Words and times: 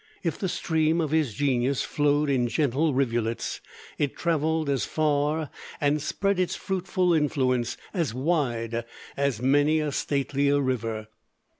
If 0.23 0.39
the 0.39 0.49
stream 0.49 0.99
of 0.99 1.11
his 1.11 1.35
genius 1.35 1.83
flowed 1.83 2.27
in 2.27 2.47
gentle 2.47 2.91
rivulets, 2.91 3.61
it 3.99 4.15
traveled 4.17 4.67
as 4.67 4.83
far 4.83 5.51
and 5.79 6.01
spread 6.01 6.39
its 6.39 6.55
fruitful 6.55 7.13
influence 7.13 7.77
as 7.93 8.11
wide 8.11 8.83
as 9.15 9.43
many 9.43 9.79
a 9.79 9.91
statelier 9.91 10.59
river. 10.59 11.07